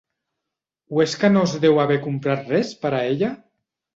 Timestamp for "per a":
2.87-3.03